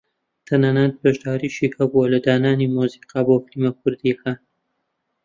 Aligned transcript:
تەنانەت 0.49 0.93
بەشداریشی 1.03 1.73
هەبووە 1.77 2.05
لە 2.13 2.19
دانانی 2.25 2.71
مۆسیقا 2.75 3.19
بۆ 3.27 3.35
فیلمە 3.45 3.71
کوردییەکان 3.79 4.37